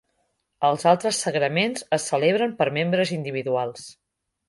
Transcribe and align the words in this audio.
Els 0.69 0.85
altres 0.91 1.19
sagraments 1.27 1.85
es 1.99 2.09
celebren 2.15 2.59
per 2.63 2.71
a 2.73 2.77
membres 2.81 3.15
individuals. 3.23 3.89